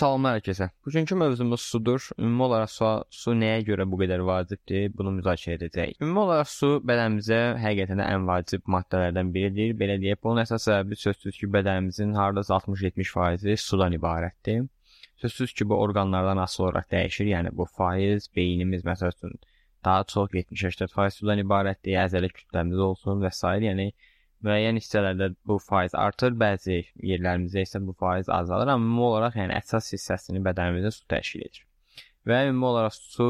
Salamlar 0.00 0.38
hər 0.38 0.44
kəsə. 0.46 0.66
Bugünkü 0.86 1.16
mövzumuz 1.20 1.60
sudur. 1.60 2.04
Ümumi 2.16 2.44
olaraq 2.46 2.70
su, 2.72 2.90
su 3.12 3.34
nəyə 3.36 3.58
görə 3.66 3.84
bu 3.92 3.98
qədər 4.00 4.22
vacibdir? 4.24 4.86
Bunu 4.96 5.10
müzakirə 5.18 5.58
edəcəyik. 5.58 5.98
Ümumi 6.00 6.22
olaraq 6.22 6.48
su 6.48 6.70
bədənimizə 6.88 7.40
həqiqətən 7.60 8.00
də 8.00 8.06
ən 8.14 8.24
vacib 8.30 8.70
maddələrdən 8.74 9.32
biridir. 9.34 9.74
Belə 9.82 9.98
deyək, 10.00 10.22
bunun 10.24 10.40
əsas 10.46 10.64
səbəbi 10.70 10.96
sözsüz 11.02 11.36
ki, 11.42 11.50
bədənimizin 11.56 12.14
hardasa 12.16 12.56
60-70% 12.62 13.60
sudan 13.60 13.98
ibarətdir. 13.98 14.62
Sözsüz 15.20 15.52
ki, 15.58 15.68
bu 15.68 15.76
orqanlardan 15.84 16.40
asılı 16.46 16.70
olaraq 16.70 16.88
dəyişir. 16.96 17.28
Yəni 17.34 17.52
bu 17.60 17.68
faiz 17.76 18.30
beynimiz 18.36 18.86
məsəl 18.88 19.12
üçün 19.12 19.36
daha 19.84 20.06
çox 20.14 20.32
70-80% 20.38 21.18
sudan 21.18 21.44
ibarətdir. 21.44 22.00
Əzələ 22.06 22.32
kütləmiz 22.38 22.80
olsun 22.88 23.20
və 23.26 23.34
s. 23.36 23.52
yəni 23.68 23.90
müəyyən 24.46 24.78
hissələrdə 24.80 25.30
bu 25.46 25.58
faiz 25.62 25.94
artır, 25.94 26.34
bəzi 26.42 26.80
yerlərimizdə 27.10 27.64
isə 27.66 27.80
bu 27.86 27.94
faiz 28.00 28.28
azalır, 28.32 28.72
amma 28.74 28.86
ümumi 28.86 29.06
olaraq 29.08 29.38
yəni 29.40 29.56
əsas 29.58 29.92
hissəsini 29.94 30.42
bədənimizdə 30.46 30.92
su 30.96 31.06
təşkil 31.12 31.44
edir. 31.46 31.64
Və 32.28 32.46
ümumi 32.48 32.68
olaraq 32.70 32.96
su 32.96 33.28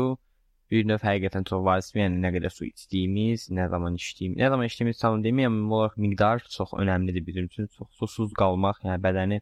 bir 0.70 0.86
növ 0.86 1.02
həqiqətən 1.02 1.46
çox 1.50 1.64
vacib, 1.66 1.98
yəni 1.98 2.20
nə 2.22 2.30
qədər 2.36 2.54
su 2.54 2.68
içdiyimiz, 2.68 3.48
nə 3.58 3.66
zaman 3.72 3.98
içdiyimiz, 3.98 4.38
nə 4.38 4.50
zaman 4.54 4.70
içdiyimiz 4.70 5.02
tam 5.02 5.24
deməyəm, 5.24 5.58
ümumi 5.58 5.76
olaraq 5.80 5.98
miqdar 6.04 6.44
çox 6.56 6.76
önəmlidir 6.78 7.26
bizim 7.26 7.50
üçün. 7.50 7.70
Çox 7.78 7.90
susuz 7.98 8.36
qalmaq, 8.38 8.84
yəni 8.86 9.02
bədəni 9.06 9.40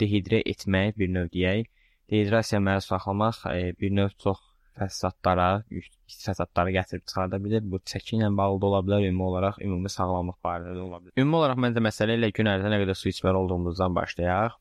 dehidrə 0.00 0.42
etmək 0.52 0.98
bir 1.00 1.12
növ 1.16 1.32
deyək, 1.32 1.68
dehidrasiya 2.12 2.60
məruz 2.66 2.90
saxlamaq 2.92 3.40
e, 3.54 3.72
bir 3.80 3.96
növ 3.96 4.12
çox 4.24 4.40
fəsadlara, 4.80 5.48
pis 5.70 6.24
fəsadlara 6.26 6.74
gətirib 6.78 7.04
çıxarda 7.06 7.40
bilər. 7.44 7.62
Bu 7.72 7.80
çəki 7.92 8.16
ilə 8.18 8.30
bağlı 8.40 8.60
da 8.62 8.70
ola 8.70 8.80
bilər, 8.86 9.06
ümumi 9.10 9.28
olaraq 9.28 9.60
ümumi 9.66 9.92
sağlamlıq 9.96 10.40
barədə 10.46 10.74
də 10.76 10.82
ola 10.86 11.00
bilər. 11.04 11.14
Ümumi 11.20 11.38
olaraq 11.42 11.62
məncə 11.66 11.84
məsələ 11.86 12.18
ilə 12.18 12.32
gün 12.38 12.50
ərzində 12.54 12.74
nə 12.74 12.80
qədər 12.84 12.98
su 12.98 13.12
içməli 13.12 13.42
olduğumuzdan 13.42 13.96
başlayaq. 14.00 14.58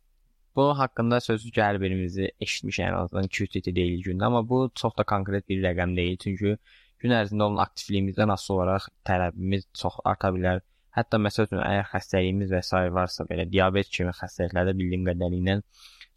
Bu 0.56 0.66
haqqında 0.80 1.20
sözü 1.24 1.52
hər 1.56 1.78
birimizi 1.82 2.32
eşitmiş 2.42 2.80
ən 2.86 2.96
azından 3.00 3.28
2-3 3.30 3.56
litr 3.56 3.76
deyil 3.76 4.02
gündə, 4.08 4.26
amma 4.28 4.42
bu 4.50 4.58
çox 4.82 4.98
da 4.98 5.06
konkret 5.12 5.48
bir 5.50 5.62
rəqəm 5.64 5.96
deyil, 5.96 6.18
çünki 6.24 6.56
gün 7.04 7.14
ərzində 7.16 7.46
olan 7.46 7.62
aktivliyimizdən 7.66 8.34
asılı 8.34 8.56
olaraq 8.58 8.90
tələbimiz 9.08 9.70
çox 9.82 10.02
arta 10.12 10.34
bilər. 10.36 10.60
Hətta 10.98 11.20
məsəl 11.22 11.48
üçün 11.48 11.62
əgər 11.64 11.88
xəstəliyimiz 11.94 12.52
və 12.56 12.62
s. 12.66 12.82
varsa, 12.98 13.26
belə 13.30 13.46
diabet 13.52 13.92
kimi 13.94 14.12
xəstəliklərdə 14.20 14.74
bildiyim 14.80 15.06
qədərilə 15.08 15.60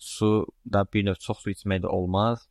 su 0.03 0.47
da 0.75 0.85
bir 0.93 1.05
növ 1.07 1.21
çox 1.27 1.45
su 1.45 1.53
içmək 1.55 1.85
də 1.85 1.93
olmaz. 1.99 2.49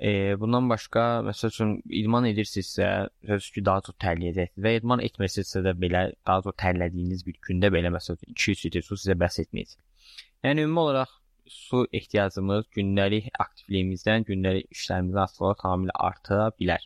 E, 0.00 0.34
bundan 0.40 0.68
başqa, 0.70 1.02
məsəl 1.28 1.52
üçün 1.52 1.74
idman 2.02 2.26
edirsinizsə, 2.26 2.86
sözsüz 3.28 3.50
ki, 3.54 3.64
daha 3.68 3.82
çox 3.86 3.96
tərləyəcəksiniz 4.02 4.64
və 4.66 4.72
idman 4.80 5.02
etmirsinizsə 5.06 5.62
də 5.66 5.74
belə 5.84 6.06
daha 6.26 6.42
çox 6.46 6.56
tərlədiyiniz 6.62 7.22
bir 7.26 7.38
gündə 7.48 7.70
belə 7.74 7.92
məsəl 7.94 8.18
üçün 8.18 8.32
200 8.34 8.64
litr 8.66 8.86
su 8.88 8.98
sizə 8.98 9.14
bəs 9.20 9.38
etməyəcək. 9.44 9.78
Yəni 10.44 10.66
ümumi 10.66 10.82
olaraq 10.82 11.14
su 11.46 11.84
ehtiyacımız 11.92 12.66
gündəlik 12.76 13.30
aktivliyimizdən, 13.44 14.26
gündəlik 14.30 14.66
işlərimizdən 14.74 15.22
asılı 15.28 15.54
tamamilə 15.62 15.94
arta 16.08 16.50
bilər. 16.58 16.82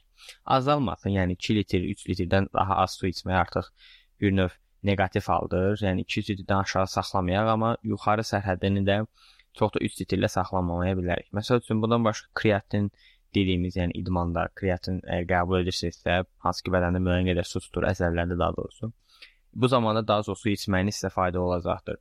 Azalmasın, 0.59 1.15
yəni 1.17 1.39
2 1.39 1.57
litr, 1.61 1.89
3 1.95 2.07
litrdən 2.11 2.49
daha 2.55 2.83
az 2.85 2.99
su 3.01 3.09
içmək 3.09 3.41
artıq 3.41 3.71
bir 4.21 4.37
növ 4.37 4.57
neqativ 4.83 5.27
haldır. 5.33 5.79
Yəni 5.87 6.05
200 6.07 6.31
litrdən 6.33 6.65
aşağı 6.67 6.87
saxlamayaq, 6.95 7.53
amma 7.55 7.77
yuxarı 7.93 8.27
sərhədini 8.33 8.85
də 8.91 8.99
çox 9.59 9.75
da 9.75 9.85
üst 9.85 10.01
litrlə 10.03 10.29
saxlamamaya 10.33 10.97
bilərik. 10.99 11.31
Məsəl 11.37 11.63
üçün 11.63 11.83
bundan 11.83 12.05
başqa 12.05 12.29
kreatin 12.41 12.91
dediyimiz, 13.35 13.77
yəni 13.77 13.97
idmanda 14.01 14.49
kreatin 14.59 15.01
ə, 15.05 15.23
qəbul 15.29 15.63
edirsinizsə, 15.63 16.23
hansı 16.45 16.65
ki 16.65 16.75
bədəndə 16.75 17.01
müəyyən 17.05 17.33
qədər 17.33 17.49
su 17.49 17.61
tutur, 17.65 17.87
əzələlərdə 17.91 18.39
daha 18.39 18.57
doğrusu. 18.57 18.93
Bu 19.55 19.69
zamanda 19.69 20.05
daha 20.09 20.25
çox 20.29 20.45
su 20.45 20.53
içməyiniz 20.53 21.01
sizə 21.01 21.11
faydalı 21.13 21.43
olacaqdır. 21.45 21.99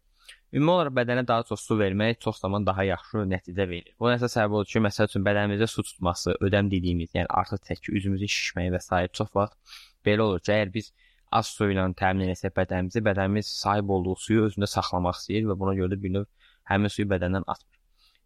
Ümumi 0.56 0.72
olaraq 0.72 0.94
bədənə 0.96 1.24
daha 1.28 1.44
çox 1.47 1.66
su 1.68 1.75
vermək 1.80 2.22
çox 2.24 2.40
zaman 2.44 2.66
daha 2.68 2.84
yaxşı 2.88 3.25
nəticə 3.31 3.66
verir. 3.68 3.91
Bunun 4.00 4.16
əsas 4.16 4.38
səbəbi 4.38 4.59
odur 4.62 4.72
ki, 4.72 4.81
məsəl 4.85 5.09
üçün 5.09 5.25
bədənimizdə 5.28 5.68
su 5.72 5.84
tutması, 5.90 6.38
ödəm 6.47 6.72
dediyimiz, 6.72 7.12
yəni 7.18 7.28
artıq 7.41 7.66
təki 7.68 7.91
üzümüzün 8.00 8.31
şişməyi 8.35 8.72
və 8.75 8.81
s. 8.84 9.02
çox 9.19 9.34
vaxt 9.35 9.78
belə 10.08 10.24
olur 10.28 10.40
ki, 10.40 10.53
əgər 10.56 10.72
biz 10.78 10.94
az 11.40 11.52
su 11.52 11.68
ilə 11.68 11.84
təmin 12.00 12.31
etsək 12.31 12.56
bədənimizi, 12.56 13.03
bədənimiz 13.03 13.52
sahib 13.59 13.91
olduğu 13.96 14.16
suyu 14.24 14.46
özündə 14.47 14.69
saxlamaq 14.72 15.19
istəyir 15.19 15.50
və 15.52 15.58
buna 15.59 15.75
görə 15.79 15.96
də 15.96 16.00
bir 16.03 16.16
növ 16.16 16.28
həmin 16.72 16.94
suyu 16.94 17.07
bədəndən 17.13 17.47
atmır. 17.47 17.78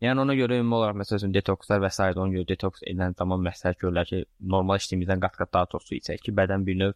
Yəni 0.02 0.24
ona 0.24 0.34
görə 0.34 0.57
ümumi 0.57 0.78
olaraq 0.79 0.97
məsəl 1.03 1.19
üçün 1.19 1.34
detokslar 1.34 1.81
və 1.84 1.90
s. 1.94 2.02
ona 2.02 2.34
görə 2.34 2.47
detoks 2.50 2.81
edilən 2.90 3.13
zaman 3.18 3.44
məsləhət 3.46 3.78
görürlər 3.84 4.07
ki, 4.09 4.24
normal 4.53 4.81
içdiyimizdən 4.81 5.22
qat-qat 5.22 5.53
daha 5.53 5.69
çox 5.74 5.85
su 5.90 5.97
içək 6.00 6.24
ki, 6.25 6.34
bədən 6.40 6.66
bir 6.66 6.79
növ 6.79 6.94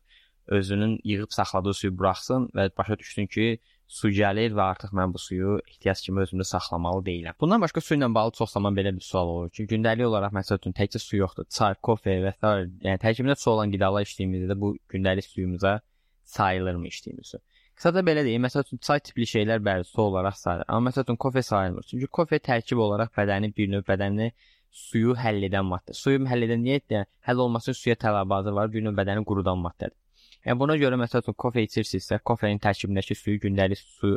özünün 0.57 0.99
yığıb 1.03 1.31
saxladığı 1.37 1.73
suyu 1.73 1.97
buraxsın 1.99 2.49
və 2.57 2.69
başa 2.77 2.97
düşsün 2.97 3.29
ki, 3.35 3.45
su 3.87 4.09
gəlir 4.09 4.53
və 4.57 4.63
artıq 4.71 4.93
mən 4.97 5.13
bu 5.13 5.21
suyu 5.21 5.59
ehtiyac 5.69 6.01
kimi 6.05 6.21
özümdə 6.23 6.45
saxlamalı 6.49 7.05
deyiləm. 7.05 7.37
Bundan 7.41 7.61
başqa 7.61 7.81
su 7.81 7.95
ilə 7.95 8.09
bağlı 8.13 8.33
çox 8.39 8.55
zaman 8.57 8.77
belə 8.77 8.95
bir 8.95 9.05
sual 9.05 9.29
olur 9.33 9.49
ki, 9.53 9.67
gündəlik 9.73 10.09
olaraq 10.09 10.33
məsəl 10.37 10.61
üçün 10.61 10.73
təkcə 10.79 11.01
su 11.01 11.17
yoxdur, 11.17 11.45
çay, 11.57 11.77
kofe 11.81 12.17
və 12.25 12.33
s. 12.33 12.53
yəni 12.87 13.01
tərkibində 13.05 13.37
su 13.37 13.51
olan 13.51 13.73
qidalar 13.73 14.05
içdiyimizdə 14.09 14.57
bu 14.61 14.75
gündəlik 14.93 15.29
suyumuza 15.29 15.79
sayılırmı 16.23 16.87
içdiyimiz 16.87 17.35
su? 17.35 17.39
Qısaca 17.75 18.01
belə 18.07 18.23
deyim, 18.23 18.43
məsəl 18.45 18.63
üçün 18.63 18.79
çay 18.87 19.01
tipli 19.03 19.25
şeylər 19.27 19.63
bəli 19.63 19.83
su 19.83 20.01
olaraq 20.01 20.37
sayılır. 20.39 20.65
Amma 20.67 20.89
məsəl 20.89 21.03
üçün 21.03 21.17
kofe 21.25 21.41
sayılmır. 21.43 21.83
Çünki 21.89 22.07
kofe 22.17 22.39
tərkib 22.49 22.79
olaraq 22.85 23.11
bədəni 23.17 23.51
bir 23.57 23.67
növ 23.73 23.83
bədəni 23.89 24.29
suyu 24.71 25.15
həll 25.19 25.43
edən 25.49 25.67
maddə. 25.71 25.95
Suyu 26.03 26.21
həll 26.31 26.47
edən 26.47 26.63
niyə 26.63 26.79
yəni, 26.79 27.09
həll 27.27 27.43
olması 27.45 27.71
üçün 27.71 27.81
suya 27.81 27.95
tələbatı 28.05 28.55
var, 28.55 28.71
bir 28.71 28.85
növ 28.85 28.95
bədəni 28.99 29.25
qurudan 29.27 29.59
maddədir. 29.65 29.97
Yəni 30.45 30.59
buna 30.61 30.77
görə 30.79 31.01
məsəl 31.01 31.25
üçün 31.25 31.35
kofe 31.43 31.65
içirsinizsə, 31.67 32.21
kofenin 32.31 32.63
tərkibindəki 32.63 33.19
suyu 33.19 33.43
gündəlik 33.43 33.83
su 33.83 34.15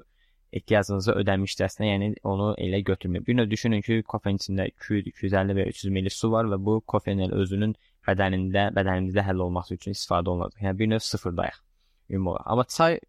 ehtiyacınızı 0.53 1.19
ödəmişdəsinə, 1.23 1.91
yəni 1.93 2.09
onu 2.33 2.53
elə 2.65 2.81
götürməyin. 2.91 3.27
Bir 3.27 3.37
növ 3.37 3.51
düşünün 3.51 3.83
ki, 3.85 4.03
kofenin 4.15 4.39
içində 4.41 4.67
200, 4.71 5.11
250 5.13 5.59
və 5.59 5.69
300 5.75 5.93
ml 5.97 6.15
su 6.15 6.31
var 6.33 6.49
və 6.53 6.59
bu 6.65 6.79
kofenin 6.95 7.35
özünün 7.43 7.75
bədənində, 8.09 8.71
bədənimizdə 8.79 9.25
həll 9.27 9.45
olması 9.49 9.77
üçün 9.77 9.97
istifadə 9.97 10.33
olunacaq. 10.33 10.63
Yəni 10.65 10.79
bir 10.79 10.93
növ 10.95 11.05
sıfırdayıq 11.11 11.63
ümumi 12.11 12.31
olaraq. 12.31 12.51
Amma 12.53 12.65
çay 12.65 13.01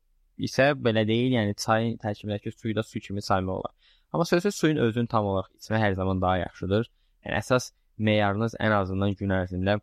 isə 0.48 0.72
belə 0.86 1.06
deyil, 1.08 1.36
yəni 1.38 1.58
çayın 1.60 1.98
tərkibindəki 2.04 2.54
suyu 2.56 2.76
da 2.76 2.84
su 2.84 3.00
kimi 3.04 3.22
saymaq 3.22 3.62
olar. 3.62 3.76
Amma 4.14 4.26
sözsüz 4.26 4.56
suyun 4.56 4.82
özünü 4.86 5.08
tam 5.08 5.26
olaraq 5.26 5.52
içmək 5.60 5.84
hər 5.86 5.96
zaman 6.00 6.22
daha 6.22 6.38
yaxşıdır. 6.46 6.90
Yəni 7.26 7.38
əsas 7.42 7.72
meyarınız 7.98 8.56
ən 8.60 8.76
azından 8.82 9.16
gün 9.20 9.36
ərzində 9.36 9.80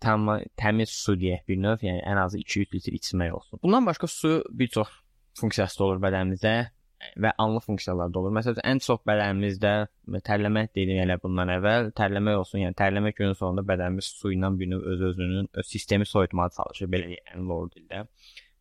tam 0.00 0.30
təmiz 0.56 0.92
su 0.96 1.14
deyək 1.20 1.46
bir 1.48 1.60
növ, 1.60 1.84
yəni 1.84 2.02
ən 2.08 2.22
azı 2.24 2.40
200 2.40 2.74
litr 2.74 2.96
içmək 2.98 3.32
olsun. 3.36 3.60
Bundan 3.62 3.86
başqa 3.86 4.06
su 4.06 4.44
bir 4.50 4.68
çox 4.68 4.88
funksiyası 5.40 5.78
da 5.78 5.84
olur 5.84 6.00
bədənimizdə 6.04 6.54
və 7.20 7.32
anlı 7.38 7.60
funksiyalar 7.64 8.12
da 8.12 8.20
olur. 8.20 8.32
Məsələn, 8.36 8.60
ən 8.72 8.80
çox 8.84 9.00
bədənimizdə 9.08 9.72
tərləmək 10.26 10.72
dedim 10.76 11.00
elə 11.04 11.16
bundan 11.22 11.52
əvvəl, 11.56 11.90
tərləmək 11.96 12.40
olsun, 12.42 12.62
yəni 12.64 12.76
tərləmək 12.80 13.16
günün 13.20 13.36
sonunda 13.38 13.64
bədənimiz 13.66 14.10
su 14.20 14.32
ilə 14.34 14.52
bir 14.60 14.72
növ 14.72 14.86
öz-özünün 14.94 15.50
öz 15.62 15.66
sistemi 15.66 16.06
soyutmağa 16.06 16.50
çalışır, 16.56 16.92
belə 16.92 17.12
deyək, 17.12 17.34
ən 17.34 17.48
lor 17.48 17.70
dildə. 17.72 18.04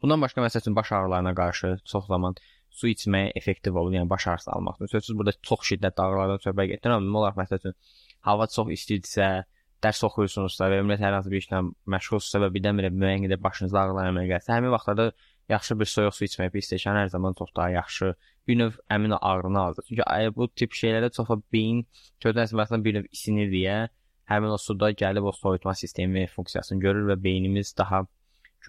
Bundan 0.01 0.21
başqa 0.21 0.41
məsəl 0.41 0.63
üçün 0.63 0.75
baş 0.75 0.91
ağrılarına 0.95 1.33
qarşı 1.35 1.77
çox 1.91 2.07
zaman 2.07 2.35
su 2.69 2.87
içməyə 2.87 3.31
effektiv 3.35 3.75
olur, 3.75 3.93
yəni 3.97 4.09
baş 4.09 4.27
ağrısı 4.27 4.51
almaqdır. 4.51 4.87
Sözsüz 4.87 5.17
burada 5.17 5.33
çox 5.49 5.65
şiddətli 5.71 6.03
ağrılardan 6.03 6.43
söhbət 6.45 6.71
gedir, 6.73 6.89
amma 6.89 7.05
ümumi 7.05 7.17
olaraq 7.21 7.39
məsəl 7.41 7.59
üçün 7.59 7.75
hava 8.27 8.47
çox 8.47 8.71
istidirsə, 8.77 9.29
dərs 9.83 10.03
oxuyursunuzsa 10.07 10.69
və 10.71 10.79
ümumiyyətlə 10.81 11.07
hər 11.07 11.17
hansı 11.17 11.33
bir 11.33 11.43
işlə 11.43 11.61
məşğulsunuzsa 11.95 12.41
və 12.45 12.49
birdən-birə 12.55 12.91
müəyyən 12.95 13.25
qədər 13.27 13.41
başınızda 13.43 13.81
ağrılar 13.83 14.09
əmələ 14.11 14.31
gəlsə, 14.33 14.53
həmin 14.55 14.73
vaxtlarda 14.75 15.11
yaxşı 15.49 15.79
bir 15.79 15.89
soyuq 15.93 16.15
su 16.15 16.25
içmək, 16.27 16.51
bir 16.53 16.65
stəkan 16.67 16.99
hər 16.99 17.11
zaman 17.15 17.35
çox 17.39 17.53
daha 17.55 17.69
yaxşı. 17.75 18.13
Bir 18.47 18.59
növ 18.59 18.77
əmin 18.95 19.15
ağrını 19.21 19.59
alır. 19.59 19.87
Çünki 19.87 20.35
bu 20.35 20.47
tip 20.61 20.75
şeylərdə 20.79 21.11
çox 21.15 21.31
beyin 21.53 21.85
ködən 22.23 22.45
əsasında 22.45 22.83
bir 22.83 22.99
növ 22.99 23.09
isinir 23.11 23.51
deyə 23.51 23.79
həmin 24.29 24.53
o 24.53 24.57
suda 24.61 24.91
gəlib 24.91 25.25
o 25.25 25.31
soyutma 25.31 25.73
sistemi 25.75 26.27
funksiyasını 26.27 26.79
görür 26.79 27.07
və 27.09 27.17
beynimiz 27.23 27.73
daha 27.77 28.03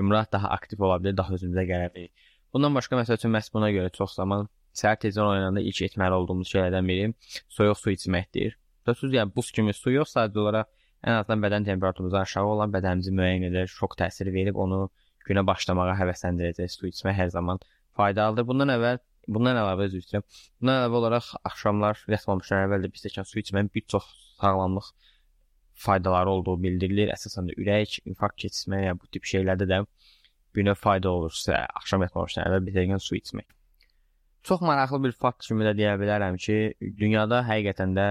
gümrah 0.00 0.26
daha 0.32 0.50
aktiv 0.56 0.82
ola 0.86 0.98
bilər, 1.02 1.16
daha 1.20 1.36
özümüzə 1.36 1.66
gələ 1.68 1.90
bilərik. 1.94 2.30
Bundan 2.54 2.74
başqa 2.74 2.98
məsəl 2.98 3.20
üçün 3.20 3.32
məhz 3.36 3.52
buna 3.54 3.70
görə 3.74 3.92
çox 3.94 4.16
zaman 4.18 4.48
səhər 4.80 4.98
tezdən 5.04 5.28
oyananda 5.32 5.62
ilk 5.70 5.82
etməli 5.86 6.16
olduğumuz 6.18 6.50
şeylərdən 6.50 6.90
biri 6.90 7.10
soyuq 7.56 7.78
su 7.78 7.92
içməkdir. 7.94 8.56
Sözsüz 8.88 9.14
yəni 9.18 9.34
buz 9.36 9.50
kimi 9.54 9.74
su 9.76 9.92
yox, 9.94 10.14
sadəcə 10.16 10.42
olaraq 10.44 10.70
ən 11.06 11.18
azından 11.18 11.44
bədən 11.44 11.68
temperaturumuzdan 11.68 12.26
aşağı 12.26 12.54
olan 12.54 12.72
bədənimizin 12.74 13.16
müəyyən 13.20 13.46
qədər 13.46 13.70
şok 13.72 13.96
təsiri 14.00 14.32
verib 14.34 14.58
onu 14.64 14.80
günə 15.28 15.44
başlamağa 15.46 15.94
həvəsləndirəcək 16.00 16.74
su 16.74 16.90
içmək 16.90 17.16
hər 17.20 17.30
zaman 17.36 17.60
faydalıdır. 17.98 18.48
Bundan 18.50 18.74
əvvəl 18.76 19.00
bundan 19.28 19.60
əlavə 19.62 19.86
üzr 19.90 20.02
istəyirəm. 20.02 20.26
Bundan 20.60 20.80
əlavə 20.80 21.00
olaraq 21.00 21.30
axşamlar 21.50 22.02
yatmamışdan 22.14 22.66
əvvəl 22.66 22.86
də 22.86 22.92
bir 22.92 23.02
stəkan 23.04 23.28
su 23.30 23.40
içməyin 23.42 23.70
bir 23.74 23.86
çox 23.94 24.08
sağlamlıq 24.40 24.90
faydaları 25.80 26.30
olduğu 26.36 26.56
bildirilir. 26.62 27.12
Əsasən 27.14 27.50
də 27.50 27.56
ürək, 27.60 28.00
infarkt 28.10 28.40
keçirmə 28.44 28.84
ya 28.84 28.96
bu 28.98 29.08
tip 29.14 29.28
şeylərdə 29.32 29.68
də 29.70 29.84
növ 30.66 30.74
fayda 30.74 31.10
olur 31.10 31.32
sizə 31.34 31.62
axşam 31.78 32.02
yatmamışdan 32.06 32.48
əvvəl 32.48 32.66
bir 32.66 32.76
dəqiqə 32.78 32.98
su 33.02 33.16
içmək. 33.18 33.46
Çox 34.42 34.60
maraqlı 34.64 35.02
bir 35.04 35.12
fakt 35.12 35.46
kimi 35.46 35.66
də 35.66 35.74
deyə 35.78 35.94
bilərəm 36.00 36.38
ki, 36.40 36.56
dünyada 36.98 37.42
həqiqətən 37.46 37.94
də 37.98 38.06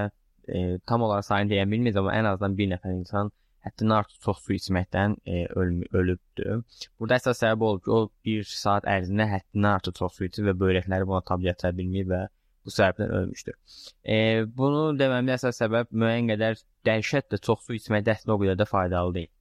e, 0.47 0.77
tam 0.87 1.03
olaraq 1.07 1.25
sayını 1.25 1.53
deyə 1.53 1.65
bilməyəcəm, 1.71 2.05
amma 2.05 2.15
ən 2.19 2.29
azından 2.31 2.57
bir 2.59 2.69
nəfər 2.75 2.95
insan 2.95 3.31
həddindən 3.65 3.95
artıq 3.97 4.19
çox 4.25 4.43
su 4.45 4.55
içməkdən 4.55 5.15
e, 5.25 5.45
ölmü, 5.61 5.89
ölübdür. 5.91 6.61
Burada 6.99 7.17
əsas 7.19 7.41
səbəb 7.43 7.65
odur 7.69 7.81
ki, 7.83 7.95
o 7.97 7.99
1 8.31 8.51
saat 8.53 8.87
ərzində 8.87 9.27
həddindən 9.33 9.71
artıq 9.73 9.97
çox 9.99 10.19
su 10.19 10.29
içir 10.29 10.47
və 10.49 10.55
böyrəkləri 10.63 11.09
buna 11.09 11.21
tab 11.27 11.43
gətirə 11.43 11.73
bilmir 11.81 12.07
və 12.13 12.21
bu 12.65 12.73
səbəbdən 12.75 13.15
ölmüşdür. 13.21 13.57
E, 14.03 14.17
bunu 14.61 14.83
deməmin 14.99 15.35
əsas 15.35 15.61
səbəb 15.61 15.91
müəyyən 15.91 16.31
qədər 16.33 16.61
dəhşətlə 16.87 17.41
çox 17.49 17.67
su 17.67 17.77
içmək 17.79 18.05
dəstə 18.07 18.33
o 18.35 18.39
qədər 18.41 18.59
də 18.59 18.67
faydalı 18.69 19.15
deyil. 19.19 19.33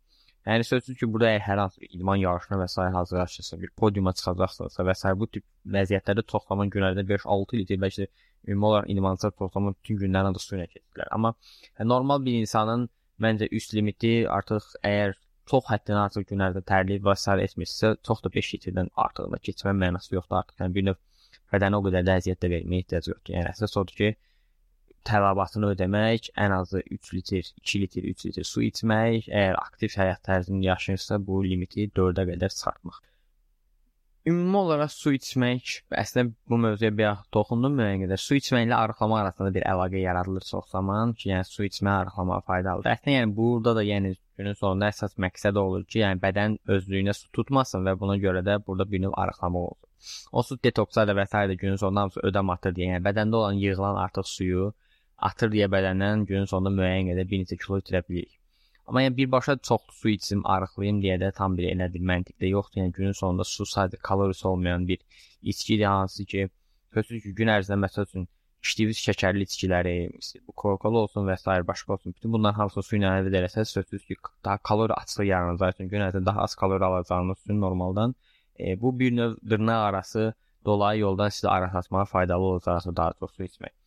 Yəni 0.49 0.65
sözsüz 0.65 0.97
ki, 0.97 1.06
burada 1.12 1.35
hər 1.44 1.61
hansı 1.61 1.81
bir 1.82 1.91
idman 1.93 2.17
yarışına 2.17 2.56
və 2.62 2.67
s. 2.73 2.85
hazırlaşırsa, 2.94 3.59
bir 3.61 3.70
podiuma 3.76 4.12
çıxacaqsınızsa 4.17 4.85
və 4.88 4.94
s. 4.97 5.11
bu 5.20 5.26
tip 5.35 5.44
vəziyyətlərdə 5.75 6.25
toxlaman 6.32 6.70
günlərdə 6.73 7.05
5-6 7.11 7.59
litr 7.61 7.81
bəlkə 7.82 8.06
də 8.06 8.09
ümumi 8.53 8.67
olaraq 8.70 8.88
idmançılar 8.94 9.35
toxlaman 9.43 9.76
bütün 9.76 9.99
günlərini 10.05 10.38
də 10.38 10.44
su 10.44 10.56
ilə 10.56 10.69
keçirlər. 10.70 11.11
Amma 11.19 11.35
yəni, 11.35 11.88
normal 11.93 12.25
bir 12.25 12.38
insanın 12.41 12.88
məncə 13.26 13.50
üst 13.61 13.75
limiti 13.76 14.15
artıq 14.38 14.70
əgər 14.93 15.19
çox 15.53 15.69
həddən 15.73 16.00
artıq 16.06 16.31
günlərdə 16.32 16.65
tərləyib 16.73 17.05
və 17.11 17.17
s. 17.19 17.37
etmirsə, 17.49 17.93
çox 18.09 18.25
da 18.25 18.32
5 18.38 18.53
litrdən 18.55 18.88
artığına 19.05 19.43
keçmə 19.50 19.76
mənası 19.85 20.17
yoxdur 20.17 20.41
artıq. 20.41 20.62
Yəni 20.62 20.79
bir 20.79 20.88
növ 20.88 20.99
bədənə 21.53 21.79
o 21.79 21.85
qədər 21.87 22.06
də 22.06 22.17
əziyyət 22.21 22.41
də 22.45 22.50
verməyə 22.55 22.85
ehtiyac 22.85 23.11
yoxdur. 23.11 23.35
Yəni 23.35 23.50
əsas 23.53 23.77
odur 23.81 24.00
ki, 24.00 24.11
tələbatını 25.09 25.73
ödəmək, 25.75 26.31
ən 26.45 26.55
azı 26.59 26.83
3 26.97 27.12
litr, 27.17 27.50
2 27.65 27.83
litr, 27.85 28.09
3 28.12 28.25
litr 28.29 28.49
su 28.49 28.65
içmək, 28.67 29.29
əgər 29.29 29.61
aktiv 29.62 29.95
həyat 30.00 30.25
tərzini 30.29 30.67
yaşayırsa, 30.67 31.21
bu 31.29 31.43
limiti 31.47 31.89
4-ə 32.00 32.27
qədər 32.33 32.55
çıxartmaq. 32.56 33.00
Ümumi 34.29 34.57
olaraq 34.59 34.91
su 34.93 35.13
içmək, 35.17 35.75
əslində 36.03 36.35
bu 36.51 36.57
mövzuya 36.61 36.91
bir 37.01 37.21
toxundum 37.35 37.77
müəyyən 37.79 38.03
qədər. 38.05 38.21
Su 38.21 38.37
içməklə 38.37 38.77
arıqlama 38.77 39.21
arasında 39.23 39.53
bir 39.55 39.65
əlaqə 39.73 40.03
yaradılır 40.03 40.45
çox 40.49 40.67
zaman 40.75 41.15
ki, 41.21 41.31
yəni 41.31 41.47
su 41.49 41.65
içmək 41.69 41.95
arıqlamağa 42.03 42.41
faydalıdır. 42.51 42.91
Əslində 42.97 43.15
yəni 43.15 43.37
burada 43.37 43.75
da 43.79 43.85
yəni 43.87 44.11
günün 44.41 44.59
sonunda 44.59 44.91
əsas 44.93 45.17
məqsəd 45.25 45.61
olur 45.63 45.87
ki, 45.87 46.03
yəni 46.03 46.21
bədən 46.25 46.59
özlüyünə 46.77 47.15
su 47.17 47.31
tutmasın 47.39 47.87
və 47.89 47.95
buna 48.03 48.19
görə 48.25 48.43
də 48.49 48.59
burada 48.67 48.91
bir 48.91 49.03
növ 49.07 49.15
arıqlama 49.23 49.63
olsun. 49.71 49.89
O 50.33 50.43
su 50.43 50.59
detokslar 50.65 51.09
da 51.09 51.17
və 51.21 51.27
s. 51.31 51.45
də 51.53 51.57
günün 51.63 51.81
sonunda 51.85 52.07
hamısı 52.07 52.27
ödəm 52.31 52.53
atır 52.57 52.77
deyə, 52.77 52.91
yəni 52.95 53.05
bədəndə 53.09 53.41
olan 53.41 53.63
yığılan 53.65 54.03
artıq 54.05 54.29
suyu 54.35 54.73
atır 55.31 55.55
deyə 55.55 55.71
bədəndən 55.77 56.27
günün 56.29 56.51
sonunda 56.53 56.75
müəyyən 56.83 57.13
qədər 57.13 57.31
bir 57.31 57.45
neçə 57.45 57.59
kilo 57.65 57.81
itirə 57.81 58.05
bilirik. 58.09 58.35
Amma 58.88 59.02
yəni 59.02 59.17
birbaşa 59.17 59.56
çox 59.69 59.82
su 59.93 60.08
içim, 60.08 60.43
arıqlayım 60.49 61.00
deyə 61.05 61.19
də 61.20 61.29
tam 61.38 61.56
bir 61.58 61.67
elədir 61.70 62.05
məntiqdə 62.11 62.49
yoxdur. 62.49 62.81
Yəni 62.81 62.93
günün 62.99 63.17
sonunda 63.19 63.44
su 63.44 63.67
sadəcə 63.69 63.99
kalorisi 64.08 64.46
olmayan 64.49 64.87
bir 64.88 65.02
içkidir 65.52 65.85
hansı 65.85 66.25
ki, 66.25 66.46
sözsüz 66.94 67.23
ki, 67.25 67.32
gün 67.40 67.52
ərzində 67.52 67.76
məsəl 67.82 68.08
üçün 68.08 68.25
içdiyiniz 68.64 69.02
şəkərli 69.08 69.44
içkiləri, 69.49 69.94
bu 70.46 70.55
Coca-Cola 70.62 71.02
olsun 71.05 71.29
və 71.29 71.37
s. 71.37 71.58
başqa 71.73 71.93
olsun, 71.93 72.14
bütün 72.17 72.32
bunların 72.32 72.58
hamısını 72.61 72.87
su 72.88 72.96
ilə 72.96 73.12
əldə 73.19 73.44
etsəz, 73.50 73.75
sözsüz 73.76 74.06
ki, 74.08 74.17
daha 74.44 74.58
kalori 74.70 74.96
açlığı 74.96 75.29
yaranacaq 75.32 75.76
üçün 75.76 75.93
gün 75.93 76.06
ərzində 76.08 76.26
daha 76.31 76.49
az 76.49 76.55
kalori 76.62 76.84
alacağınız 76.91 77.44
üçün 77.44 77.61
normaldan 77.61 78.14
e, 78.58 78.81
bu 78.81 78.99
bir 78.99 79.17
növ 79.17 79.37
dırnaq 79.50 79.82
arası 79.91 80.32
dolayı 80.64 81.00
yoldan 81.00 81.29
sizə 81.29 81.49
araq 81.58 81.76
açmağa 81.82 82.05
faydalı 82.14 82.50
olacaq 82.52 82.96
daha 82.96 83.12
çox 83.20 83.37
su 83.37 83.43
içmək. 83.50 83.78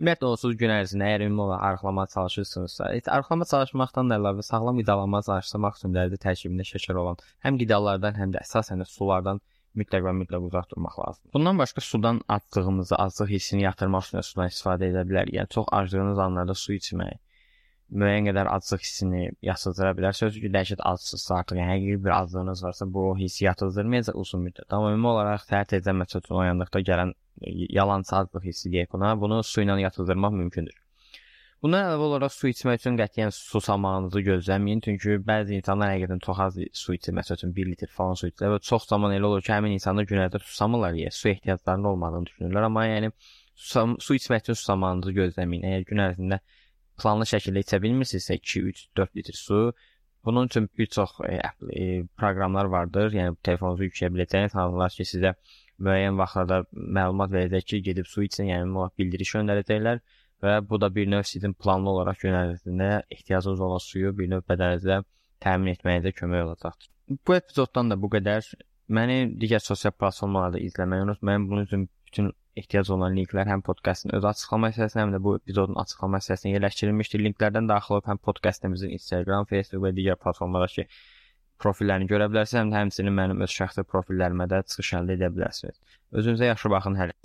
Ümumiyyətlə 0.00 0.28
onsuz 0.32 0.54
gün 0.60 0.70
ərzində 0.72 1.08
əgər 1.10 1.22
ümumi 1.26 1.42
olaraq 1.44 1.64
arıqlamağa 1.68 2.06
çalışırsınızsa, 2.12 2.86
heç 2.94 3.08
arıqlama 3.16 3.44
çalışmaqdan 3.50 4.08
da 4.08 4.16
əlavə 4.16 4.44
sağlam 4.46 4.78
qidalanma 4.80 5.20
çalışmaq 5.26 5.76
üçün 5.76 5.92
də 5.96 6.04
tərkibində 6.22 6.64
şəkər 6.68 7.00
olan 7.02 7.20
həm 7.44 7.58
qidalardan, 7.60 8.16
həm 8.16 8.32
də 8.32 8.40
əsasən 8.40 8.80
də 8.80 8.86
sulardan 8.88 9.42
mütləq 9.76 10.06
və 10.06 10.14
mütləq 10.22 10.46
uzaq 10.48 10.70
durmaq 10.70 10.96
lazımdır. 11.02 11.32
Bundan 11.34 11.60
başqa 11.60 11.84
sudan 11.84 12.22
aclığımızı, 12.36 12.96
aclıq 12.96 13.34
hissini 13.34 13.66
yatırmaq 13.66 14.08
üçün 14.08 14.24
sudan 14.30 14.48
istifadə 14.54 14.88
edə 14.88 15.04
bilərik. 15.10 15.36
Yəni 15.36 15.52
çox 15.58 15.68
aclığınız 15.82 16.24
anlarda 16.26 16.56
su 16.62 16.72
içmək 16.80 17.20
müəyyən 17.90 18.28
qədər 18.30 18.50
aclıq 18.50 18.82
hissini 18.84 19.22
yatırdıra 19.42 19.94
bilər. 19.98 20.16
Sözü 20.16 20.42
ki, 20.44 20.50
dəhşət 20.56 20.82
aclısızsa 20.90 21.40
artıq 21.40 21.60
yəni 21.60 21.72
həqiqi 21.74 22.04
bir 22.04 22.14
aclığınız 22.16 22.62
varsa, 22.64 22.86
bu 22.96 23.06
hissi 23.18 23.44
yatırdırmayacaq 23.46 24.20
uzun 24.24 24.44
müddət. 24.46 24.68
Amma 24.70 24.92
ümumi 24.94 25.10
olaraq 25.14 25.48
səhər 25.48 25.66
tezdən 25.72 25.98
məsəl 26.02 26.22
üçün 26.24 26.38
oyandıqda 26.42 26.84
gələn 26.90 27.14
yalançı 27.80 28.14
aclıq 28.20 28.46
hissi 28.50 28.70
deyək 28.74 28.92
buna, 28.92 29.16
bunu 29.20 29.42
su 29.42 29.64
ilə 29.64 29.80
yatırdırmaq 29.80 30.38
mümkündür. 30.42 30.78
Bundan 31.60 31.90
əlavə 31.90 32.06
olaraq 32.06 32.32
su 32.32 32.48
içmək 32.48 32.78
üçün 32.78 32.94
qətiyyən 32.96 33.34
susamağınızı 33.36 34.20
gözləməyin, 34.28 34.78
çünki 34.86 35.18
bəzi 35.26 35.58
insanlar 35.58 35.90
həqiqətən 35.92 36.22
çox 36.24 36.38
az 36.46 36.56
su 36.82 36.94
içir, 36.96 37.12
məsəl 37.18 37.36
üçün 37.36 37.52
1 37.58 37.68
litr 37.72 37.90
falan 37.96 38.16
su 38.16 38.30
içir 38.30 38.48
və 38.54 38.62
çox 38.64 38.86
zaman 38.88 39.12
elə 39.12 39.28
olur 39.28 39.44
ki, 39.44 39.52
həmin 39.52 39.74
insanlar 39.76 40.08
gün 40.08 40.22
ərzində 40.22 40.40
susamırlar, 40.46 40.96
yəni 40.96 41.12
su 41.12 41.28
ehtiyaclarının 41.28 41.90
olmadığını 41.90 42.30
düşünürlər, 42.30 42.68
amma 42.70 42.86
yəni 42.88 43.12
susam, 43.66 43.98
su 44.00 44.16
içmək 44.16 44.46
üçün 44.46 44.56
susamağınızı 44.62 45.12
gözləməyin. 45.20 45.68
Əgər 45.68 45.86
gün 45.90 46.02
ərzində 46.06 46.40
planlı 47.00 47.28
şəkildə 47.32 47.64
içə 47.64 47.80
bilmirsinizsə 47.82 48.36
2, 48.40 48.66
3, 48.74 48.84
4 49.00 49.16
litr 49.20 49.40
su 49.40 49.62
Bunun 50.24 50.46
üçün 50.46 50.70
bir 50.78 50.86
çox 50.86 51.10
e, 51.28 51.34
e, 51.82 52.06
proqramlar 52.16 52.64
vardır. 52.64 53.12
Yəni 53.16 53.36
telefonunuza 53.42 53.86
yükləyə 53.86 54.10
biləcəyiniz, 54.16 54.54
hansılar 54.54 54.92
ki, 54.92 55.06
sizə 55.08 55.32
müəyyən 55.80 56.18
vaxtlarda 56.20 56.58
məlumat 56.74 57.32
verəcək 57.32 57.64
ki, 57.70 57.80
gedib 57.88 58.08
su 58.08 58.26
için, 58.26 58.50
yəni 58.52 58.88
bildiriş 59.00 59.32
göndərəcəklər 59.38 60.02
və 60.44 60.58
bu 60.68 60.80
da 60.80 60.90
bir 60.94 61.08
növ 61.08 61.24
sizin 61.28 61.54
planlı 61.54 61.90
olaraq 61.94 62.24
ərzində 62.28 62.90
ehtiyacınız 63.16 63.60
olan 63.60 63.80
suyu 63.84 64.12
bir 64.18 64.28
növ 64.28 64.44
bədəninizə 64.48 65.00
təmin 65.40 65.72
etməyinizə 65.74 66.12
kömək 66.20 66.44
olacaqdır. 66.44 66.90
Bu 67.26 67.34
epizoddan 67.34 67.90
da 67.90 68.00
bu 68.02 68.12
qədər. 68.12 68.44
Məni 68.90 69.18
digər 69.40 69.62
sosial 69.62 69.92
platformalarda 69.92 70.58
izləməyi 70.58 71.04
unutmayın. 71.06 71.48
Bunun 71.48 71.68
üçün 71.68 71.88
bütün 72.10 72.32
ehtiyac 72.58 72.90
olan 72.90 73.14
linklər 73.16 73.48
həm 73.48 73.62
podkastın 73.66 74.12
öz 74.18 74.26
açıqlama 74.32 74.72
hissəsinə, 74.72 75.04
həm 75.04 75.14
də 75.14 75.22
bu 75.22 75.36
epizodun 75.38 75.78
açıqlama 75.82 76.20
hissəsinə 76.20 76.56
yerləşdirilmişdir. 76.56 77.24
Linklərdən 77.28 77.70
daxil 77.70 77.96
olub 77.96 78.10
həm 78.10 78.20
podkastımızın 78.26 78.96
Instagram, 78.98 79.46
Facebook 79.52 79.86
və 79.86 79.94
digər 79.96 80.18
platformalardakı 80.24 80.88
profillərini 81.60 82.08
görə 82.10 82.30
bilərsiniz, 82.32 82.60
həm 82.62 82.72
də 82.72 82.80
həmçinin 82.82 83.16
mənim 83.20 83.44
öz 83.46 83.54
şəxsi 83.60 83.86
profillərimə 83.94 84.48
də 84.50 84.64
çıxış 84.72 84.94
əldə 85.00 85.18
edə 85.20 85.30
bilərsiniz. 85.36 85.78
Özünüzə 86.10 86.50
yaxşı 86.50 86.72
baxın 86.74 86.98
hələ. 87.02 87.16